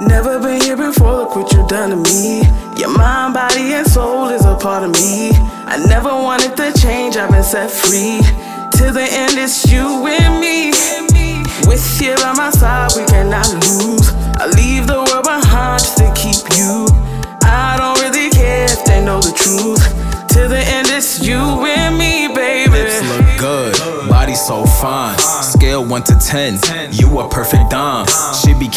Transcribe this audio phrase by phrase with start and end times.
[0.00, 2.42] here before, look what you done to me.
[2.76, 5.30] Your mind, body, and soul is a part of me.
[5.66, 8.20] I never wanted to change, I've been set free.
[8.76, 10.72] Till the end, it's you and me.
[11.68, 14.12] With you by my side, we cannot lose.
[14.36, 16.86] I leave the world behind just to keep you.
[17.42, 19.82] I don't really care if they know the truth.
[20.28, 22.72] Till the end, it's you and me, baby.
[22.72, 25.16] Lips look good, body so fine.
[25.18, 26.58] Scale 1 to 10,
[26.90, 28.06] you a perfect dime.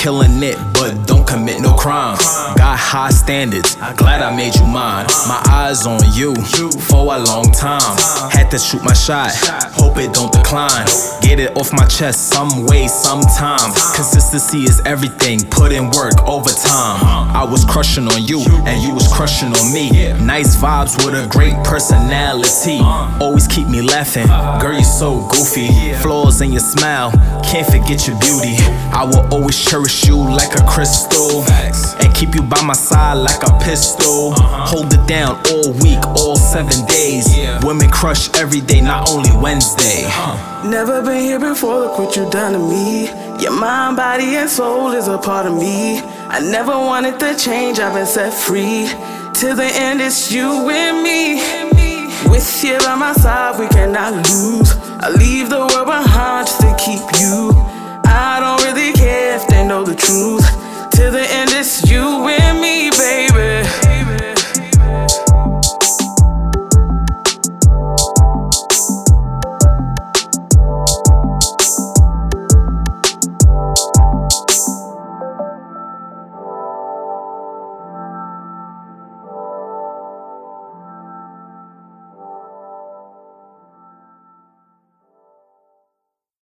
[0.08, 2.16] Killing it, but don't commit no crime.
[2.56, 5.06] Got high standards, glad I made you mine.
[5.28, 6.34] My eyes on you
[6.80, 7.98] for a long time.
[8.32, 9.36] Had to shoot my shot,
[9.76, 10.88] hope it don't decline.
[11.28, 13.74] Get it off my chest some way, sometime.
[13.96, 17.04] Consistency is everything, put in work overtime.
[17.36, 19.90] I was crushing on you, and you was crushing on me.
[20.24, 22.80] Nice vibes with a great personality.
[23.20, 24.28] Always keep me laughing,
[24.62, 25.68] girl, you're so goofy.
[26.02, 27.12] Flaws in your smile,
[27.44, 28.56] can't forget your beauty.
[28.96, 31.44] I will always cherish you like a crystal.
[32.18, 34.34] And keep you by my side like a pistol.
[34.34, 34.66] Uh-huh.
[34.68, 37.28] Hold it down all week, all seven days.
[37.64, 40.06] Women crush every day, not only Wednesday.
[40.06, 40.68] Uh-huh.
[40.70, 43.08] Never been here before, look what you done to me.
[43.42, 46.00] Your mind, body, and soul is a part of me.
[46.30, 48.90] I never wanted to change, I've been set free.
[49.34, 51.42] Till the end, it's you and me.
[52.30, 54.76] With you by my side, we cannot lose.
[55.00, 57.52] I leave the world behind just to keep you.
[58.10, 60.47] I don't really care if they know the truth.